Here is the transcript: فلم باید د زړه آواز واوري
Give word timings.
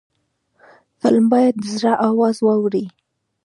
فلم 0.99 1.25
باید 1.33 1.55
د 1.59 1.63
زړه 1.75 1.93
آواز 2.09 2.35
واوري 2.41 2.85